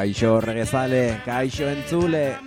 [0.00, 2.38] Kaixo regezale, kaixo entzule,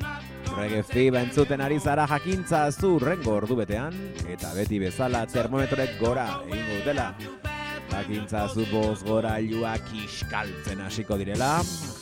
[0.56, 3.94] rege fiba entzuten ari zara jakintza zu rengo ordu betean,
[4.26, 7.06] eta beti bezala termometrek gora egingo dutela.
[7.92, 11.52] Jakintza zu boz gora iluak iskaltzen hasiko direla,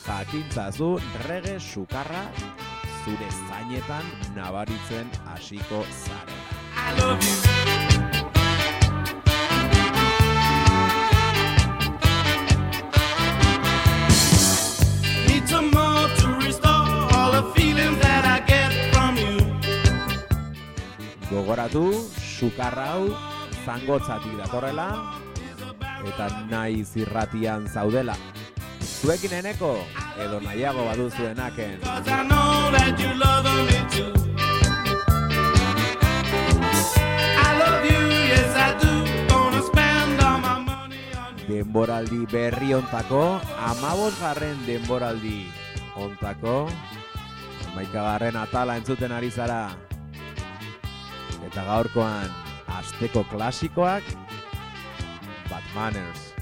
[0.06, 0.94] jakintza zu
[1.28, 2.24] rege sukarra
[3.04, 7.71] zure zainetan nabaritzen hasiko zarela.
[21.42, 21.90] gogoratu,
[22.22, 23.10] sukarra hau
[23.66, 25.18] zangotzatik datorrela
[26.06, 28.14] eta nahi zirratian zaudela.
[28.78, 29.82] Zuekin eneko
[30.22, 31.82] edo nahiago baduzuenaken.
[41.50, 45.50] Denboraldi berri ontako, amabos garren denboraldi
[45.98, 46.70] ontako,
[47.74, 49.91] maikagarren atala entzuten ari zara.
[51.52, 52.30] Eta gaurkoan
[52.80, 54.06] asteko klasikoak
[55.50, 56.32] Bad Manners.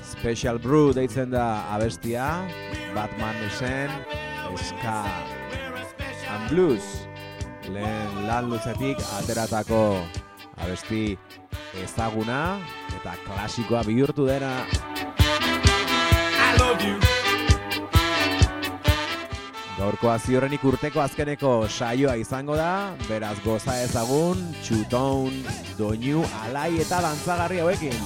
[0.00, 2.40] Special Brew deitzen da abestia,
[2.96, 3.92] Batman esen,
[4.56, 5.04] Ska
[6.32, 7.04] and Blues,
[7.68, 10.00] lehen lan luzetik ateratako
[10.56, 11.18] abesti
[11.84, 12.56] ezaguna
[12.96, 14.64] eta klasikoa bihurtu dena.
[16.50, 17.09] I love you.
[19.80, 25.38] Gaurko aziorrenik urteko azkeneko saioa izango da, beraz goza ezagun, txutoun,
[25.78, 27.96] doinu, alai eta dantzagarri hauekin.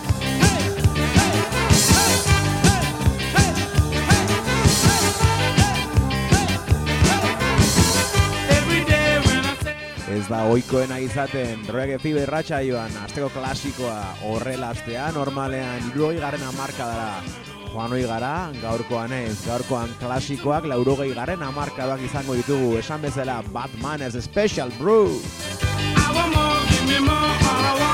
[10.14, 13.98] Ez da oikoena izaten, droege fibe ratxa joan, azteko klasikoa,
[14.30, 21.42] horrelaztea, normalean, iruoi garen amarka dara, joan hoi gara, gaurkoan ez, gaurkoan klasikoak laurogei garren
[21.42, 25.10] amarkadak izango ditugu, esan bezala Batman ez Special Brew.
[25.10, 27.93] I want more, give me more.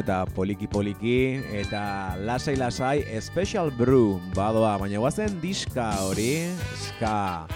[0.00, 7.46] Eta poliki poliki eta lasai lasai Special Brew badoa, baina guazen diska hori, ska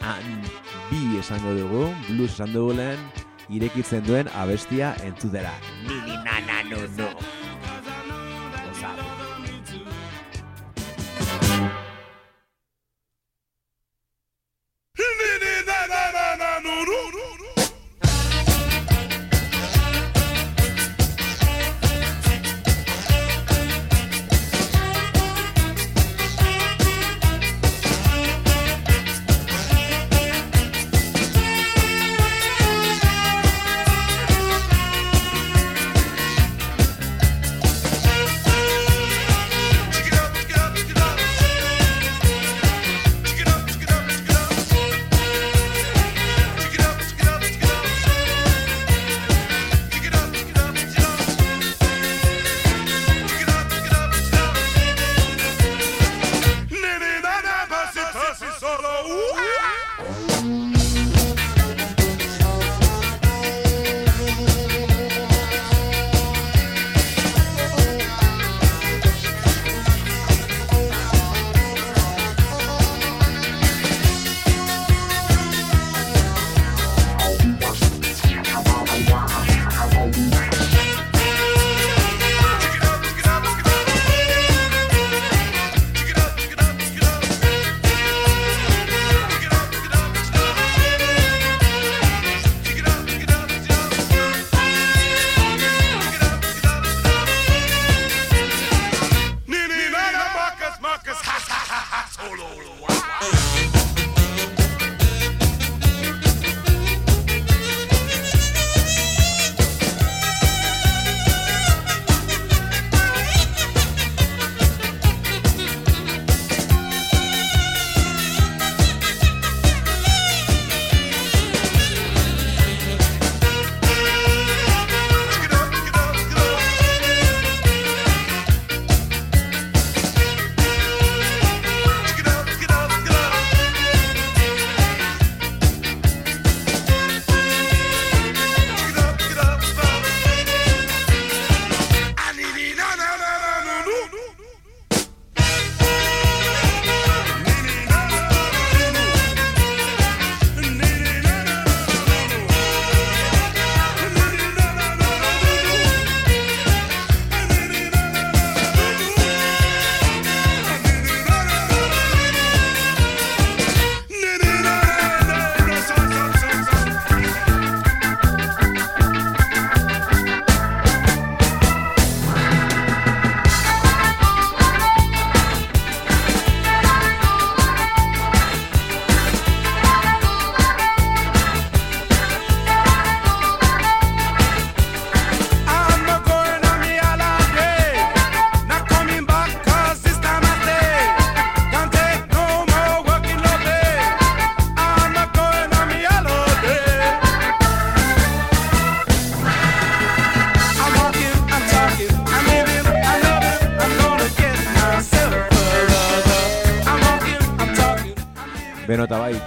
[0.00, 0.48] and
[0.90, 3.04] bi esango dugu, blues esan dugu lehen,
[3.50, 5.52] irekitzen duen abestia entzutera.
[5.86, 6.86] Nini na na no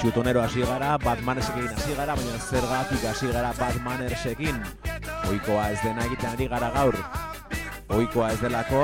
[0.04, 4.58] txutonero hasi gara, Batmanesekin hasi gara, baina zergatik hasi gara Batmanesekin.
[5.32, 6.98] Oikoa ez dena egiten ari gara gaur.
[7.96, 8.82] Oikoa ez delako,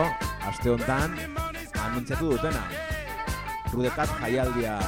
[0.48, 1.18] aste honetan,
[1.76, 2.64] anuntzatu dutena.
[3.74, 4.80] Rudekat jaialdia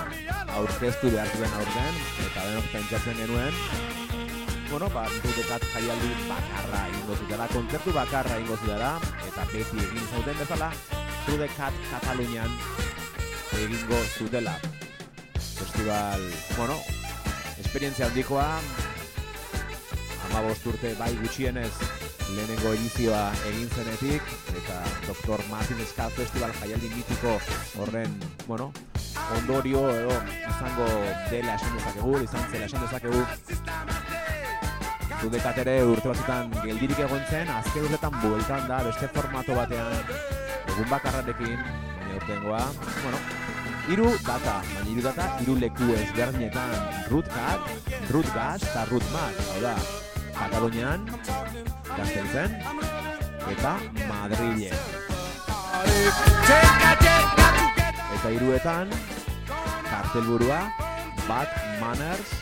[0.55, 3.61] aurkeztu behartu den aurten, eta denok pentsatzen genuen,
[4.71, 8.95] bueno, ba, Rudekat jaialdi bakarra ingo zutela, kontzertu bakarra ingo zutela,
[9.27, 10.75] eta beti egin zauten bezala,
[11.27, 12.61] Rudekat Katalunian
[13.59, 14.55] egingo zutela
[15.71, 16.21] festival,
[16.57, 16.75] bueno,
[17.59, 18.59] esperientzia handikoa,
[20.27, 21.71] ama urte bai gutxienez
[22.35, 25.43] lehenengo edizioa egin zenetik, eta Dr.
[25.49, 27.37] Martin Ska Festival jaialdi mitiko
[27.79, 28.13] horren,
[28.47, 28.71] bueno,
[29.37, 30.17] ondorio edo
[30.49, 30.87] izango
[31.29, 33.25] dela esan dezakegu, izan zela esan dezakegu.
[35.21, 40.15] Zudekat ere urte batzutan geldirik egon zen, azken urtetan bueltan da beste formato batean,
[40.73, 42.65] egun bakarrarekin, baina urtengoa,
[43.03, 43.40] bueno,
[43.89, 46.69] Hiru data, baina hiru data, hiru leku ezberdinetan
[47.09, 47.59] Root Cat,
[48.13, 48.83] Root Gas eta
[49.13, 49.75] Mat, hau da,
[50.37, 51.07] Katalunian,
[51.89, 52.51] Gazteizen,
[53.49, 53.73] eta
[54.05, 54.77] Madrilen.
[58.17, 58.93] Eta hiruetan,
[59.89, 60.61] kartelburua,
[61.27, 61.49] Bad
[61.81, 62.35] Manners,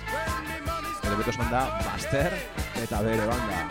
[1.06, 2.36] edo beto esan da, Buster,
[2.84, 3.64] eta bere banda.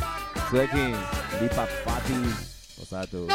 [0.48, 0.96] Zuekin,
[1.40, 2.22] Lipa Pati,
[2.80, 3.28] osatu.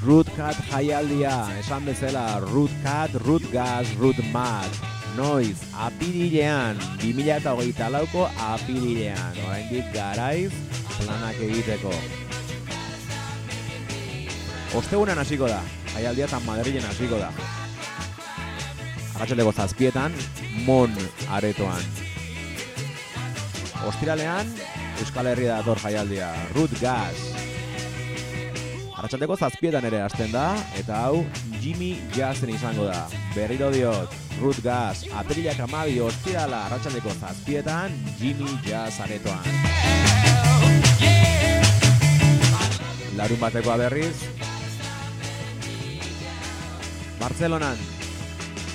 [0.00, 4.72] Root Cat jaialdia, esan bezala Root Cat, Root Gas, Root Mat.
[5.16, 10.52] Noiz, apirilean, 2008 lauko apirilean, oraindik garaiz
[10.94, 11.92] planak egiteko.
[14.78, 15.60] Ostegunan hasiko da,
[15.92, 17.28] jaialdia eta Madrilen hasiko da.
[19.18, 20.14] Arratxaldeko zazpietan,
[20.64, 20.94] Mon
[21.28, 21.82] aretoan.
[23.90, 24.48] Ostiralean,
[25.02, 27.29] Euskal Herria dator jaialdia, Root Gas,
[29.00, 31.22] Arratxaldeko zazpietan ere hasten da, eta hau
[31.62, 33.06] Jimmy Jazzen izango da.
[33.32, 39.48] Berriro diot, Root Gas, apirilak amabi ostirala arratsaldeko zazpietan, Jimmy Jazz aretoan.
[43.16, 44.18] Larun batekoa berriz,
[47.22, 47.80] Barcelonan,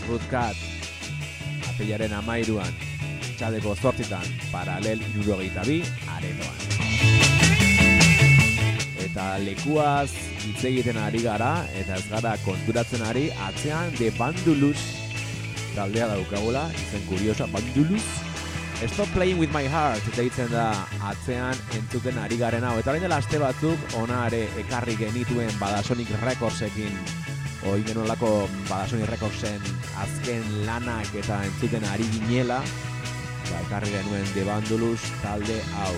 [0.07, 0.57] Root Cat,
[1.69, 2.73] apilaren amairuan,
[3.35, 5.83] txaldeko zortzitan, paralel irurogeita bi,
[6.17, 6.84] aretoan
[9.15, 10.11] eta lekuaz
[10.43, 14.81] hitz egiten ari gara eta ez gara konturatzen ari atzean de bandulus
[15.75, 18.03] taldea daukagula, izen kuriosa, Bandulus.
[18.91, 20.65] Stop Playing With My Heart deitzen da
[21.07, 22.75] atzean entzuten ari garen hau.
[22.79, 26.99] Eta orain dela aste batzuk ona ere ekarri genituen Badasonic Recordsekin
[27.63, 29.63] Hoi genuelako Badasonic Recordsen
[30.03, 35.95] azken lanak eta entzuten ari ginela ba, ekarri genuen The Bandulus talde hau.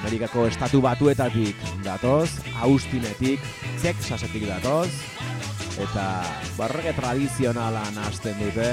[0.00, 2.30] Amerikako estatu batuetatik datoz,
[2.64, 3.40] Austinetik,
[3.82, 4.88] Texasetik datoz,
[5.80, 6.06] eta
[6.58, 8.68] barrege tradizionala nahasten dute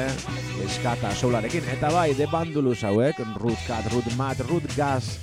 [0.66, 5.18] eskata soularekin eta bai de bandulus hauek root cat, root mat, root gas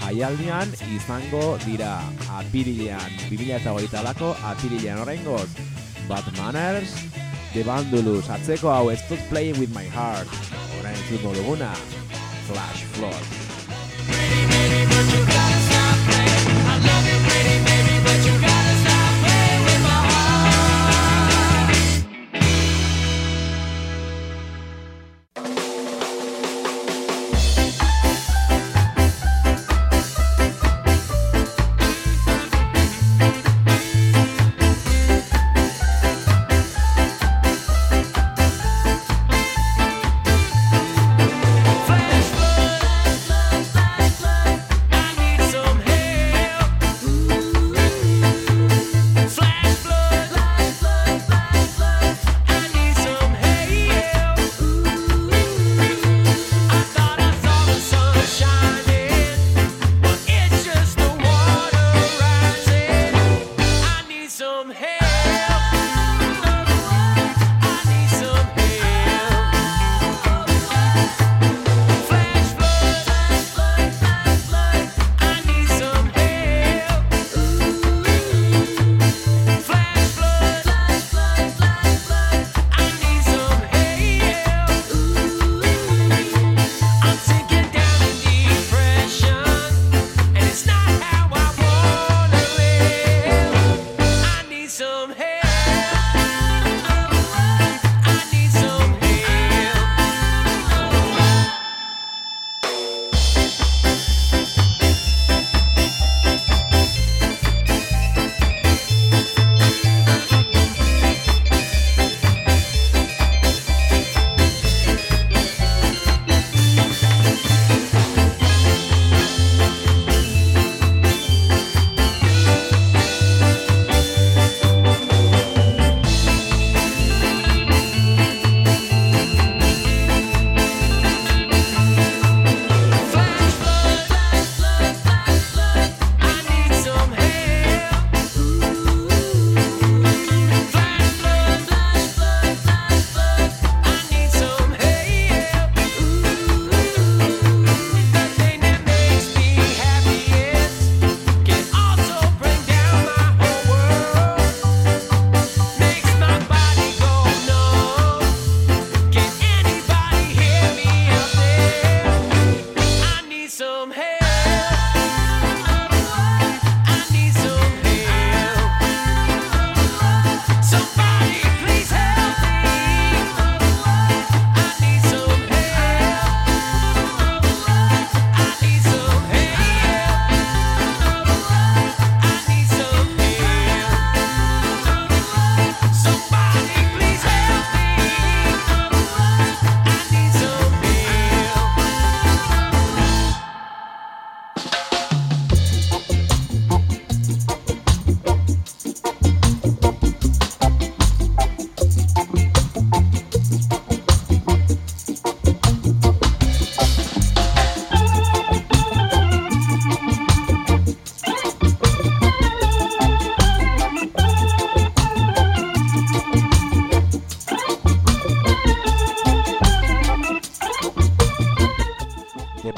[0.00, 2.00] jaialdian izango dira
[2.40, 5.00] apirilean 2008 lako apirilean.
[5.04, 5.48] Horrengoz
[6.08, 6.96] Bad Manners
[7.54, 10.28] de bandulus atzeko hau Stop Playing With My Heart.
[10.80, 11.72] Orain entzungo duguna
[12.48, 13.49] Flash Flood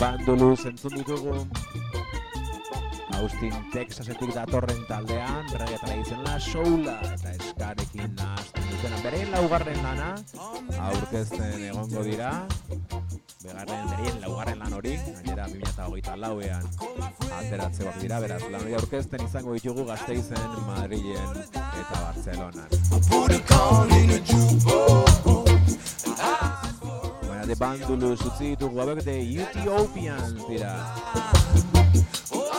[0.02, 1.30] The Bandulus entzun ditugu
[3.14, 8.98] Austin, Texasetik datorren taldean, reggae tradizionala, soula eta eskarekin nahazten dutena.
[9.04, 10.08] Bereen laugarren lana,
[10.88, 12.32] aurkezten egongo dira,
[13.44, 16.66] begarren, bereen laugarren lan hori, gainera 2008 lauean
[17.38, 22.66] ateratzeak dira, beraz, lan hori aurkezten izango ditugu Gasteizen, Madrilen eta Bartzelonan.
[27.52, 30.70] De Bandulus utzi ditugu, hauek de Ethiopian dira.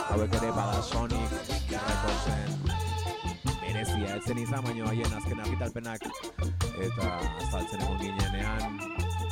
[0.06, 1.32] Hauek ere bada Sonic
[1.72, 2.52] Recordsen
[3.58, 6.06] berezia, etzen izan baino haien azken argitalpenak
[6.86, 7.08] eta
[7.42, 8.78] azaltzen egon ginenean,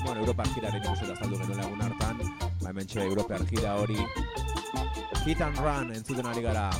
[0.02, 2.26] bueno, Europar jiraren ikusten azaldu genuen egun hartan,
[2.64, 4.00] ba hemen Europar jira hori
[5.22, 6.70] Hit and Run entzuten ari gara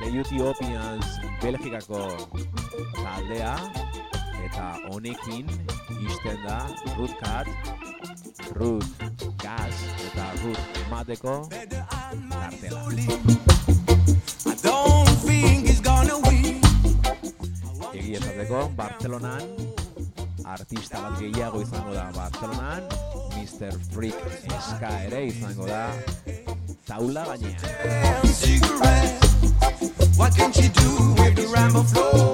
[0.00, 2.02] The Ethiopians Belgikako
[2.98, 3.54] taldea
[4.42, 5.46] eta honekin
[6.02, 6.58] isten da
[7.20, 7.46] Cat,
[8.52, 8.86] Ruth
[9.38, 9.74] Gas
[10.06, 10.58] eta Ruth
[10.90, 11.48] Mateko
[12.30, 12.82] kartela.
[14.46, 16.60] I don't think he's gonna win.
[17.94, 19.42] Egia esateko, Bartzelonan
[20.44, 22.82] artista bat gehiago izango da Bartzelonan,
[23.36, 23.72] Mr.
[23.92, 24.14] Freak
[24.60, 25.92] Ska ere izango da
[26.86, 27.58] taula gainean.
[30.16, 32.30] What can she do with the ramble flow?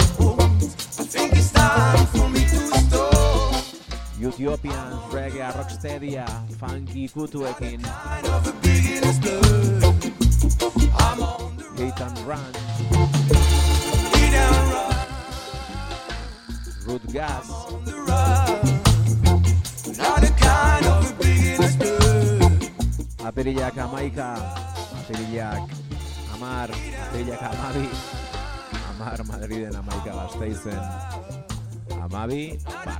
[0.98, 3.09] I think it's time for me to stop.
[4.20, 6.26] Ethiopian reggae rocksteadia
[6.60, 7.80] funky kutuekin
[11.80, 12.52] Hit and Run,
[16.84, 18.60] Root Gas, on the run.
[19.96, 22.52] Not a kind of a beginner's blood.
[23.24, 24.36] apirilak amaika,
[25.00, 25.64] apirilak
[26.36, 27.88] amar, apirilak amabi,
[28.92, 30.84] amar Madriden amaika gazteizen,
[32.04, 32.99] amabi Barcelona.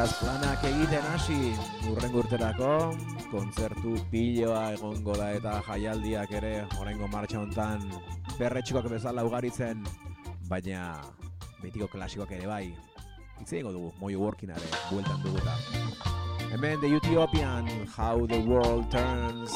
[0.00, 1.50] Beraz, planak egiten hasi
[1.90, 2.68] urren urterako,
[3.28, 7.84] kontzertu piloa egongo da eta jaialdiak ere oraingo martxa hontan
[8.38, 9.84] perretxikoak bezala ugaritzen,
[10.48, 10.86] baina
[11.60, 12.72] betiko klasikoak ere bai.
[13.42, 15.60] Hitz egingo dugu, Moyo Working ere, bueltan dugu eta.
[16.48, 19.52] Hemen The Ethiopian, How the World Turns.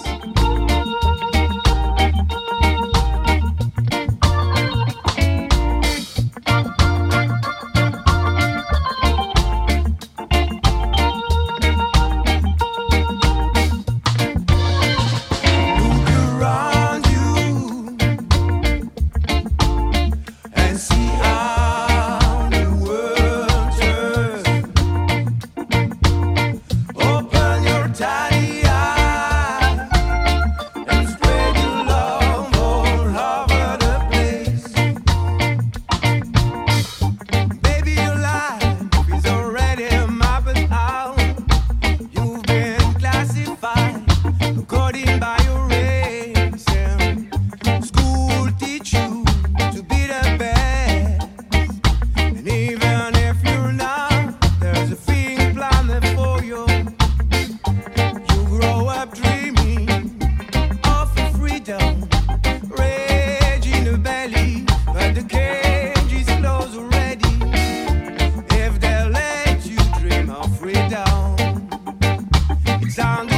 [72.94, 73.34] down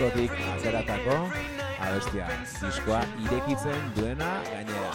[0.00, 1.16] diskotik ateratako
[1.84, 2.28] abestia.
[2.62, 4.90] Diskoa irekitzen duena gainera.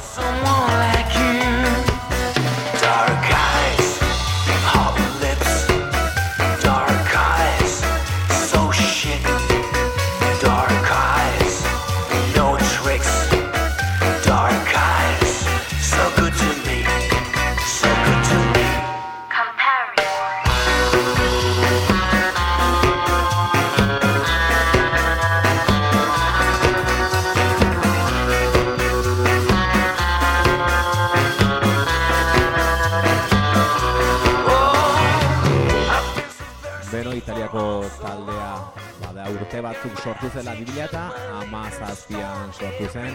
[39.55, 41.01] Urte batzuk sortu zela 2000 eta
[41.39, 43.13] amazazpian sortu zen.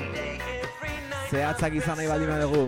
[1.30, 2.62] Zehatzak izan nahi baldin badugu,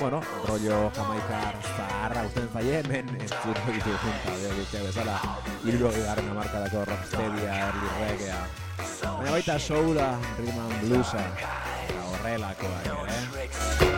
[0.00, 5.16] bueno, rollo jamaikar zaharra usten zaie, hemen entzuko ditugun talde guztiak bezala,
[5.62, 8.42] hilro garren amarkadako rocksteadia, early reggaea,
[9.06, 11.26] baina baita soula, rhythm and bluesa,
[11.86, 13.91] eta horrelakoak, eh?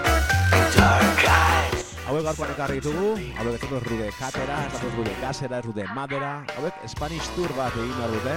[2.05, 6.33] Hauek gaurkoan ekarri ditugu, hauek ez rude katera, ez datoz rude kasera, ez rude madera,
[6.59, 8.35] hauek Spanish Tour bat egin behar dute,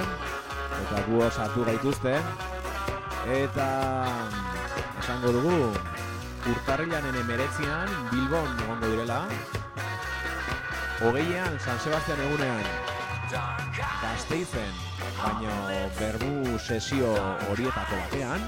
[0.77, 2.13] eta gu sartu gaituzte,
[3.39, 3.67] eta
[5.01, 5.57] esango dugu,
[6.53, 9.19] urtarrilanen emeretzian, Bilbon egongo direla,
[11.03, 12.63] hogeian, San Sebastian egunean,
[13.75, 14.79] Gasteizen,
[15.19, 15.59] baino
[15.99, 17.11] berbu sesio
[17.51, 18.47] horietako batean,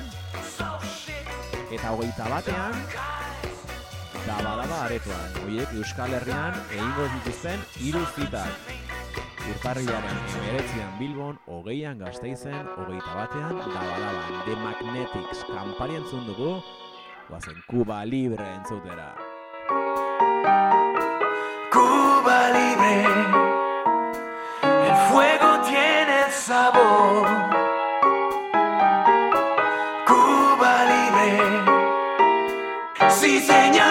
[1.75, 2.79] eta hogeita batean,
[4.29, 5.29] da badaba aretoan.
[5.43, 8.73] Horiek Euskal Herrian egingo dituzten hiru zitak.
[9.49, 14.37] Urtarrilaren emeretzian Bilbon, hogeian Gasteizen, hogeita batean, da badaban.
[14.45, 16.51] The Magnetics kanpari entzun dugu,
[17.29, 19.09] guazen Cuba Libre entzutera.
[21.73, 22.95] Cuba libre,
[24.89, 27.27] el fuego tiene sabor.
[30.05, 31.29] Cuba libre,
[33.09, 33.88] sí señor.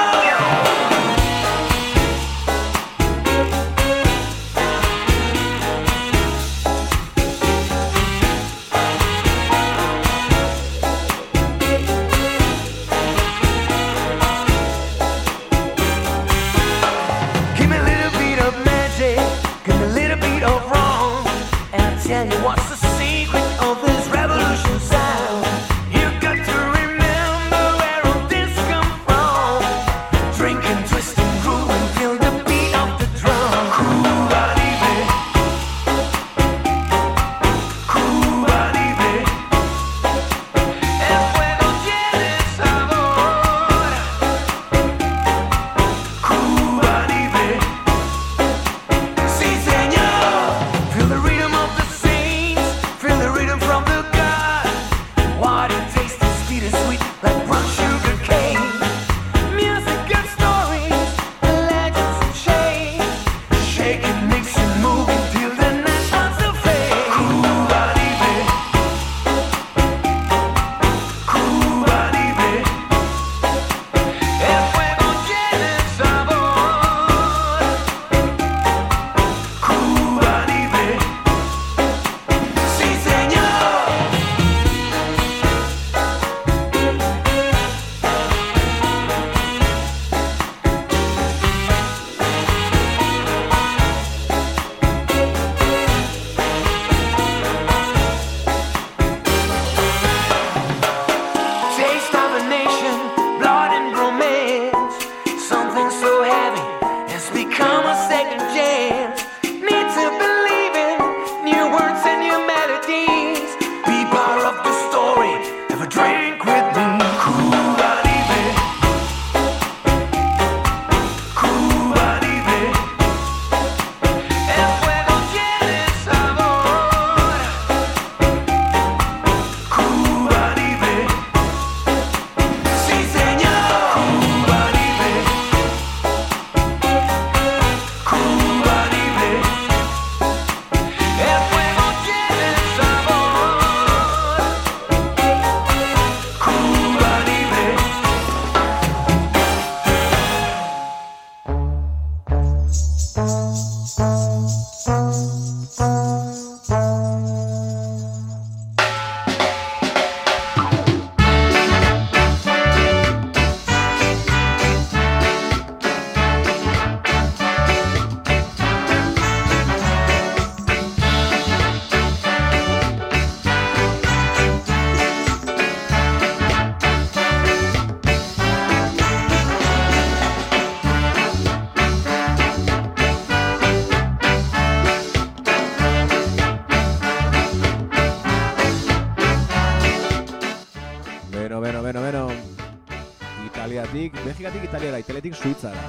[195.58, 195.82] Suitzara.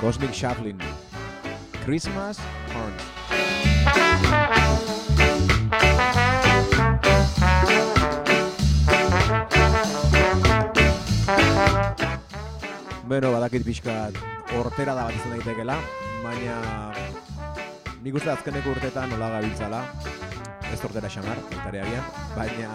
[0.00, 0.80] Cosmic Shuffling.
[1.84, 2.38] Christmas
[2.72, 3.02] Horns.
[13.08, 14.16] Beno, badakit pixkat
[14.56, 15.76] hortera da bat izan daitekela,
[16.24, 16.56] baina
[18.00, 19.84] nik uste azkeneko urtetan nola gabiltzala,
[20.72, 21.40] ez hortera xamar,
[22.36, 22.72] baina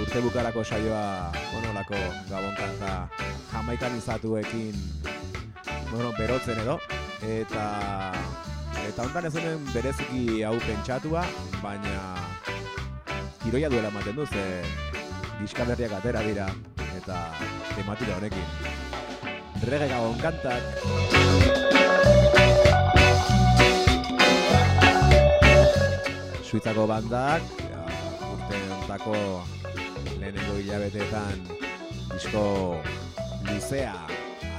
[0.00, 3.27] urte bukarako saioa, bueno, lako gabon kanta
[3.58, 4.74] jamaikan izatuekin,
[5.90, 6.78] bueno, berotzen edo,
[7.26, 7.64] eta
[8.86, 11.24] eta hontan ez honen bereziki hau pentsatua,
[11.58, 11.96] baina
[13.42, 14.44] tiroia duela ematen du, ze
[15.40, 16.46] diska berriak atera dira,
[17.00, 17.16] eta
[17.74, 18.46] tematika honekin.
[19.66, 20.62] Rege gabon kantak.
[26.46, 27.42] Suitzako bandak,
[28.30, 29.18] urte ontako
[30.22, 31.42] lehenengo hilabeteetan
[32.14, 32.46] disko
[33.54, 33.94] luzea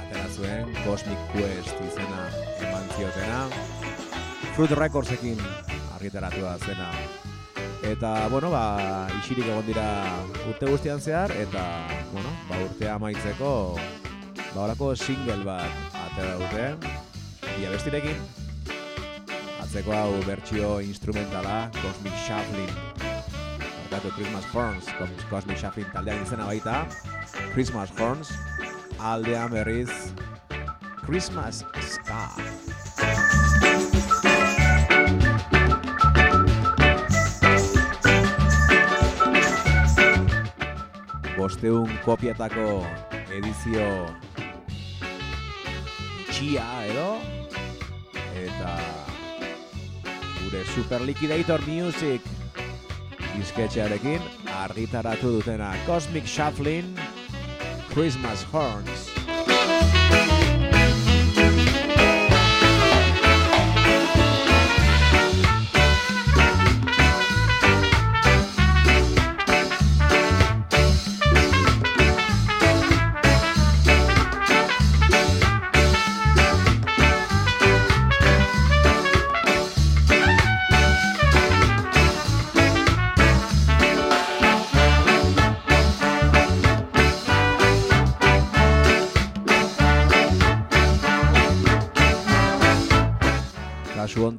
[0.02, 2.26] atera zuen, Cosmic Quest izena
[2.66, 3.40] eman ziotena.
[4.56, 5.38] Fruit Recordsekin
[5.94, 6.90] argitaratu da zena.
[7.86, 9.86] Eta, bueno, ba, isirik egon dira
[10.50, 11.62] urte guztian zehar, eta,
[12.12, 13.52] bueno, ba, urtea amaitzeko,
[14.54, 16.66] ba, horako single bat atera dute,
[17.56, 18.20] bi abestirekin,
[19.64, 22.74] atzeko hau bertsio instrumentala, Cosmic Shuffling,
[23.90, 26.82] Barkatu Christmas Horns, Cos- Cosmic Shuffling taldean izena baita,
[27.54, 28.28] Christmas Horns,
[29.02, 29.90] aldean berriz,
[31.06, 32.28] Christmas Ska.
[41.36, 42.84] Bosteun kopiatako
[43.32, 43.86] edizio
[46.26, 47.06] itxia edo
[48.44, 48.74] eta
[50.42, 52.28] gure Super Liquidator Music
[53.32, 54.20] disketxearekin
[54.60, 57.09] argitaratu dutena Cosmic Shuffling
[57.90, 59.09] Christmas Horns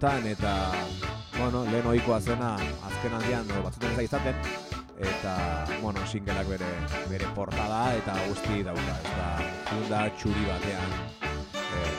[0.01, 0.73] hontan eta
[1.37, 2.55] bueno, lehen ohikoa zena
[2.87, 4.35] azken aldian edo batzutan ez da izaten
[4.97, 5.33] eta
[5.81, 6.69] bueno, singleak bere
[7.09, 9.27] bere portada eta guzti dauka, ez da
[9.69, 10.89] funda txuri batean
[11.53, 11.93] eh,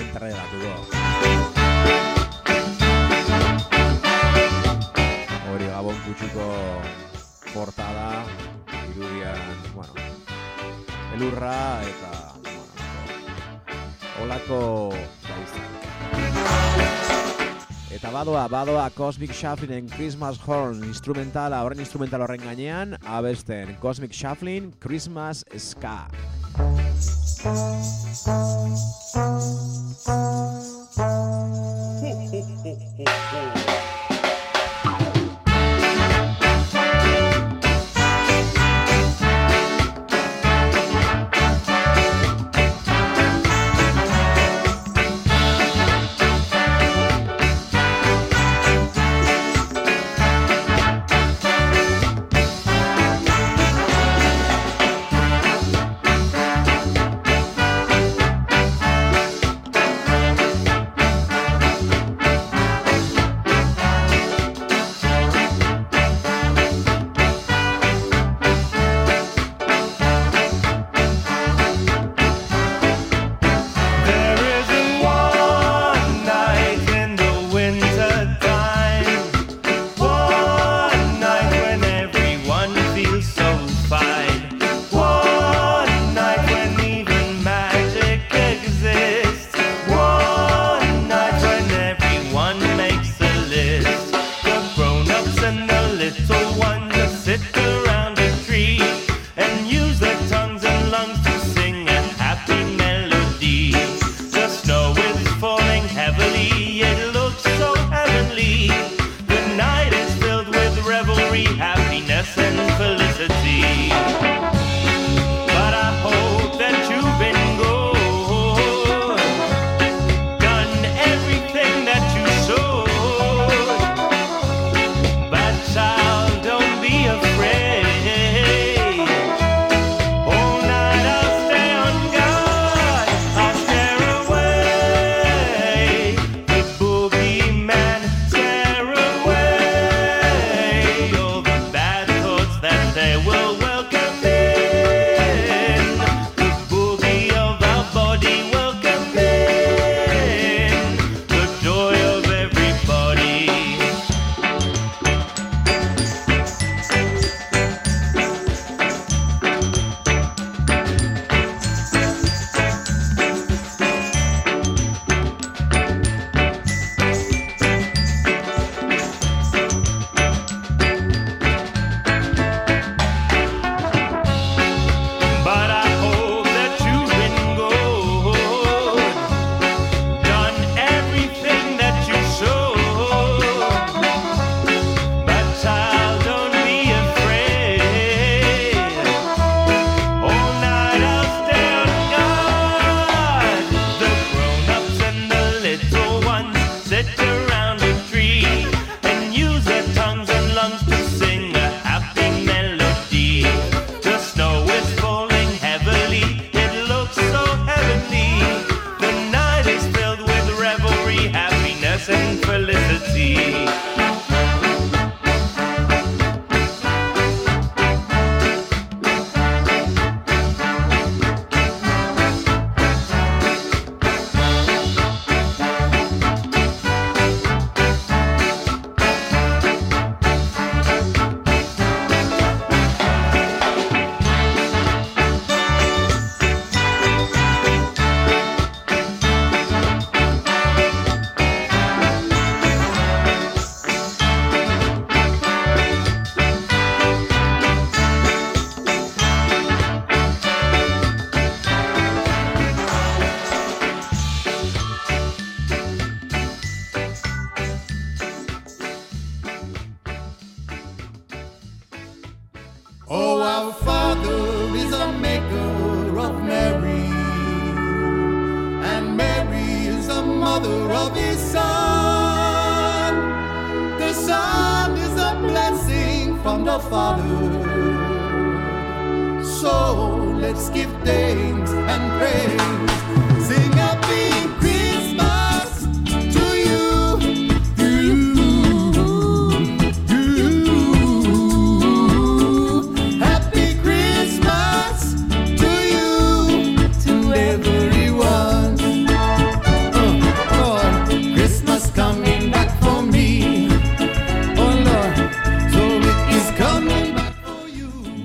[0.00, 0.72] entregatuko.
[5.52, 6.50] Hori gabon kutsuko
[7.52, 8.10] portada
[8.90, 9.46] irudian,
[9.78, 9.94] bueno,
[11.14, 12.74] elurra eta bueno,
[14.18, 14.62] holako
[15.30, 15.83] gauzak.
[17.94, 24.72] Eta badoa, badoa Cosmic Shuffling Christmas Horn instrumentala, horren instrumental horren gainean, abesten Cosmic Shuffling
[24.82, 26.10] Christmas Ska.
[33.34, 33.90] There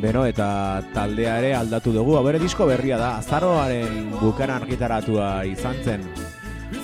[0.09, 2.15] Beno, eta taldea ere aldatu dugu.
[2.17, 6.07] Hau bere disko berria da, azaroaren bukaran argitaratua izan zen.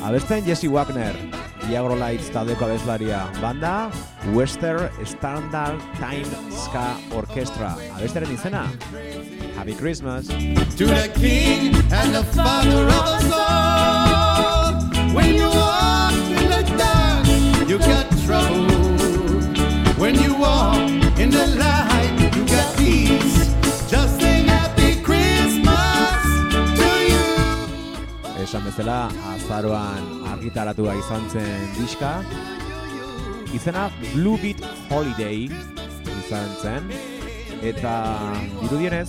[0.06, 1.18] Abesten Jesse Wagner,
[1.64, 3.24] Viagra Lights taldeko abeslaria.
[3.42, 3.90] Banda,
[4.36, 6.86] Western Standard Time Ska
[7.18, 7.74] Orchestra.
[7.98, 8.68] Abesteren izena,
[9.58, 10.28] Happy Christmas.
[10.78, 14.84] to the King and the Father of us all.
[15.18, 17.26] When you walk in the dark,
[17.68, 18.70] you got trouble.
[19.98, 20.85] When you walk
[28.46, 32.12] Esan bezala, azaroan argitaratua izan zen diska.
[33.58, 35.48] Izena Blue Beat Holiday
[36.20, 36.92] izan zen.
[37.66, 37.96] Eta
[38.60, 39.08] dirudienez,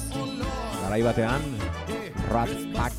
[0.80, 1.44] garai batean,
[2.30, 2.96] Rat Pack,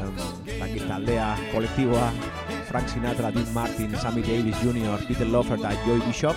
[0.00, 0.16] um,
[0.48, 2.08] dakit taldea, kolektiboa,
[2.70, 6.36] Frank Sinatra, Dean Martin, Sammy Davis Jr., Peter Lawford eta Joy Bishop,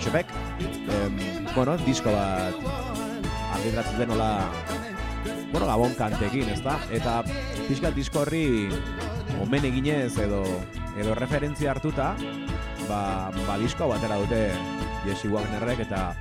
[0.00, 0.34] Bishopek,
[0.66, 1.22] em,
[1.54, 2.58] bueno, disko bat
[3.54, 4.32] argitaratzen denola
[5.52, 6.78] bueno, gabon kantekin, ezta?
[6.94, 7.20] Eta
[7.66, 8.68] pixkat disko horri
[9.42, 10.42] omen eginez edo
[10.96, 12.14] edo referentzia hartuta,
[12.88, 14.40] ba, ba disko hau atera dute
[15.06, 16.14] Jesse Wagnerrek eta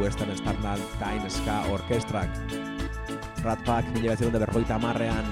[0.00, 2.30] Western Standard Time Ska Orkestrak.
[3.42, 5.26] Rat Pack mila behatzen berroita marrean,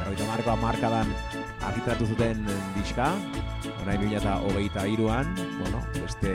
[0.00, 1.10] berroita marko markadan
[1.64, 2.44] argitaratu zuten
[2.76, 3.12] diska,
[3.82, 6.34] orain mila eta hogeita iruan, bueno, beste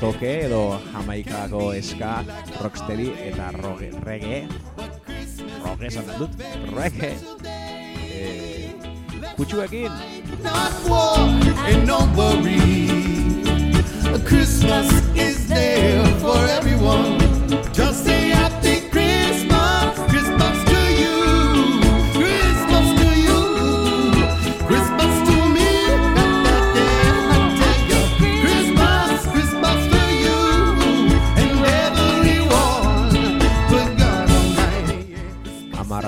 [0.00, 2.20] toke edo jamaikako eska,
[2.62, 4.44] rocksteady eta roge, reggae,
[5.64, 6.30] roge esan dut,
[6.74, 7.12] reggae,
[7.44, 8.70] eh,
[9.36, 9.92] kutsuekin,
[10.42, 11.18] Not war
[11.66, 12.86] and no worry.
[14.24, 17.15] Christmas is there for everyone.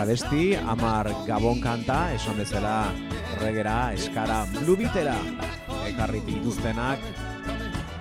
[0.08, 2.88] Abesti, amar gabon kanta, esan bezala
[3.42, 5.18] regera, eskara, blubitera,
[5.84, 6.96] ekarri dituztenak,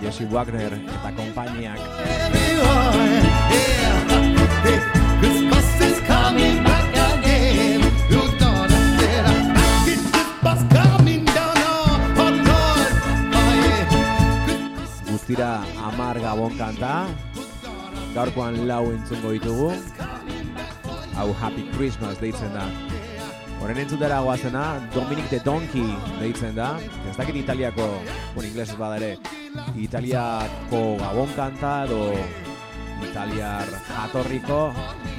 [0.00, 1.12] Jesse Wagner eta
[1.60, 1.76] yeah.
[15.12, 15.60] Guztira
[15.92, 17.04] amar gabon kanta,
[18.16, 19.74] gaurkoan lau entzungo ditugu,
[21.18, 22.64] hau Happy Christmas deitzen da.
[23.58, 25.90] Horren entzutera guazena, Dominic the Donkey
[26.20, 26.76] deitzen da.
[27.10, 27.88] Ez dakit italiako,
[28.36, 29.16] bon inglesez bada ere,
[29.76, 32.14] italiako gabon kanta edo
[33.02, 34.60] italiar jatorriko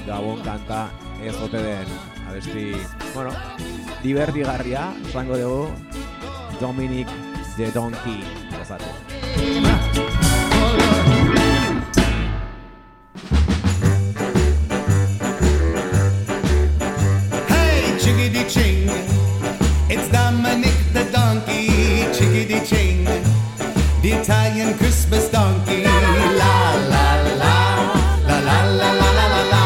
[0.07, 0.87] gabon kanta
[1.23, 1.91] ez ote den.
[2.29, 2.71] Abesti,
[3.15, 3.33] bueno,
[4.03, 5.67] divertigarria, esango dugu,
[6.61, 7.11] Dominic
[7.57, 8.23] the Donkey.
[8.55, 10.18] Gozatu.
[25.09, 25.83] Christmas donkey.
[25.83, 27.07] La la
[27.41, 27.55] la,
[28.27, 29.65] la la la la la la la,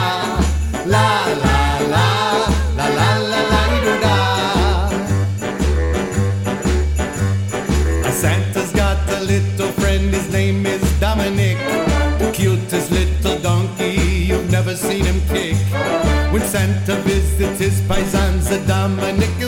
[0.86, 1.08] la
[1.44, 1.60] la
[1.94, 2.08] la,
[2.78, 3.40] la la la
[3.84, 4.16] la da.
[8.10, 11.58] Santa's got a little friend, his name is Dominic.
[12.20, 15.58] The cutest little donkey, you've never seen him kick.
[16.32, 19.43] When Santa visits his paisans, Dominic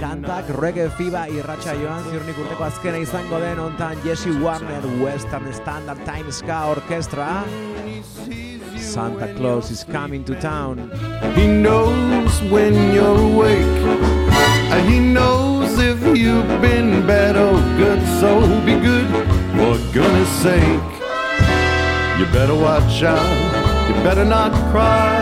[0.00, 6.00] kantak, Reggae Fiba irratxa joan, ziurnik urteko azkena izango den ontan Jesse Warner Western Standard
[6.06, 7.44] Time Ska Orchestra.
[8.76, 10.90] Santa Claus is coming to town.
[11.36, 13.78] He knows when you're awake.
[14.72, 18.00] And he knows if you've been bad or good.
[18.20, 19.06] So be good,
[19.54, 20.90] for goodness sake.
[22.18, 23.88] You better watch out.
[23.88, 25.20] You better not cry.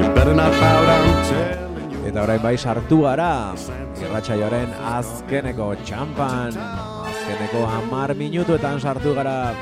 [0.00, 1.47] You better not I'm you.
[2.18, 3.54] Eta orain bai sartu gara,
[4.02, 9.54] irratsaioaren azkeneko txampan, azkeneko hamar minutuetan sartu gara.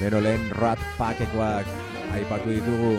[0.00, 1.70] Bero lehen Rat Packekoak
[2.18, 2.96] aipatu ditugu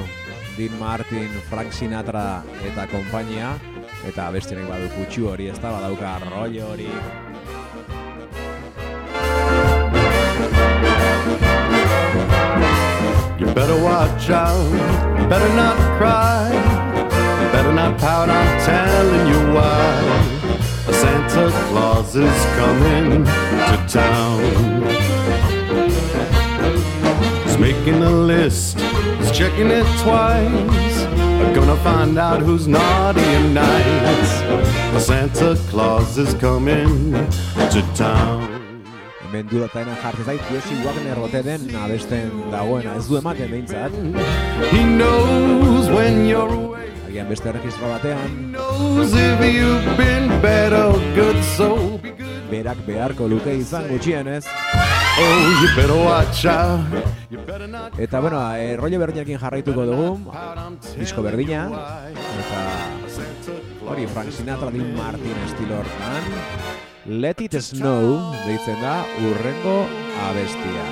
[0.55, 2.39] Dean Martin, Frank Sinatra
[2.71, 3.51] eta konpainia
[4.07, 6.19] eta badu kutsu hori ez da badauka
[6.69, 6.89] hori
[13.39, 14.71] You better watch out.
[15.19, 16.51] You better not cry.
[17.41, 20.31] You better not pout, I'm telling you why.
[21.01, 24.41] Santa Claus is coming to town.
[27.43, 31.20] He's making a list, he's checking it twice.
[31.55, 34.33] Gonna find out who's naughty and nice.
[35.05, 37.13] Santa Claus is coming
[37.73, 38.47] to town.
[39.31, 43.91] hemen dudatainen jartzen zait Jesse Wagner ote den abesten dagoena ez du ematen behintzat
[44.71, 46.89] He knows when you're away.
[47.07, 52.43] agian beste erregistro batean knows if you've been bad or good, so be good.
[52.51, 54.45] berak beharko luke izan gutxienez
[57.97, 60.31] eta bueno, e, rollo berdinekin jarraituko dugu.
[60.97, 61.69] Disko berdina.
[62.11, 62.61] Eta
[63.87, 66.23] hori Frank Sinatra Dean Martin estilo hortan.
[67.05, 69.77] Let It Snow deitzen da urrengo
[70.29, 70.85] abestia.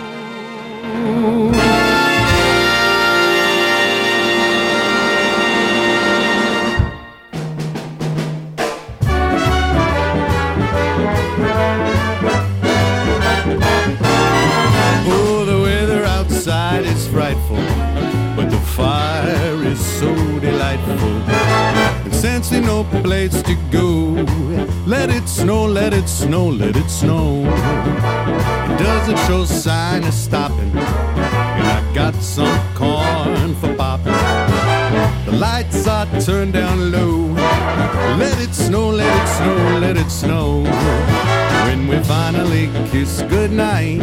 [23.30, 23.88] Place to go,
[24.86, 27.44] let it snow, let it snow, let it snow.
[27.46, 34.14] It doesn't show sign of stopping, and I got some corn for popping.
[35.26, 37.28] The lights are turned down low.
[38.18, 40.64] Let it snow, let it snow, let it snow.
[41.66, 44.02] When we finally kiss goodnight,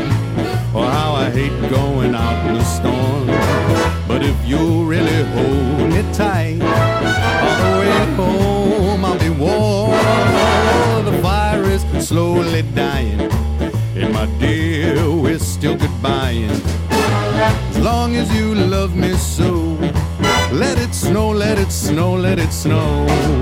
[0.74, 3.25] oh how I hate going out in the storm.
[22.66, 23.35] Snow.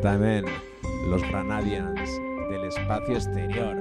[0.00, 0.44] Falta hemen
[1.08, 3.76] Los Granadians del espacio exterior.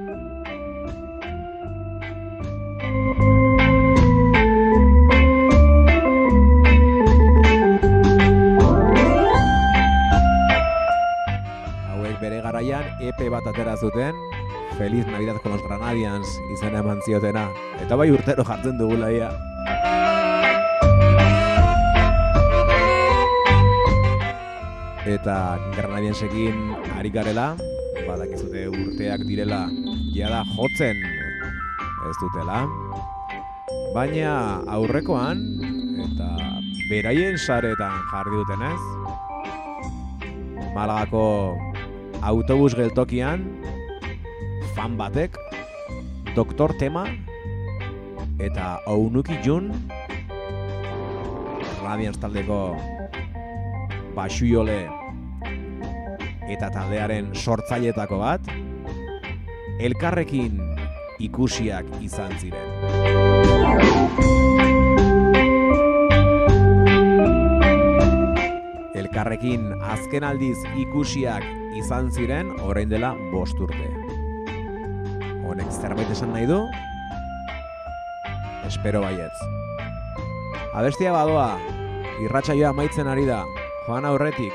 [11.88, 14.16] Hauek bere garaian EP bat atera zuten,
[14.78, 17.48] Feliz Navidad con los Granadians izena eman ziotena.
[17.80, 19.32] Eta bai urtero jartzen dugula ia.
[25.10, 26.56] Eta Granadiansekin
[26.94, 27.56] ari garela,
[28.06, 29.66] badakizute urteak direla
[30.14, 31.02] jada jotzen
[32.10, 32.64] ez dutela.
[33.96, 35.42] Baina aurrekoan
[36.06, 36.30] eta
[36.92, 38.82] beraien saretan jarri dutenez,
[40.76, 41.58] Malagako
[42.22, 43.42] autobus geltokian
[44.76, 45.34] fan batek
[46.36, 47.08] Doktor Tema
[48.40, 49.74] eta Ounuki Jun
[51.82, 52.78] Radians taldeko
[54.16, 54.99] Baxuiole
[56.50, 58.50] eta taldearen sortzailetako bat
[59.80, 60.58] elkarrekin
[61.22, 62.68] ikusiak izan ziren.
[69.00, 71.46] Elkarrekin azken aldiz ikusiak
[71.80, 73.94] izan ziren orain dela bost urte.
[75.46, 76.60] Honek zerbait esan nahi du?
[78.68, 79.34] Espero baietz.
[80.78, 81.56] Abestia badoa,
[82.26, 83.42] irratsaioa amaitzen ari da,
[83.88, 84.54] joan aurretik,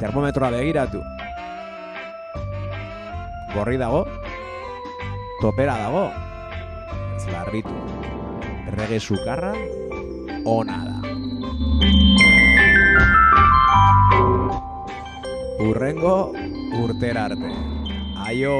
[0.00, 1.02] termometroa begiratu.
[3.52, 4.06] Gorri dago,
[5.42, 6.04] topera dago,
[7.16, 7.74] ez larritu,
[8.70, 9.52] errege sukarra,
[10.48, 10.96] ona da.
[15.60, 16.14] Urrengo
[16.80, 17.50] urtera arte.
[18.24, 18.56] Aio!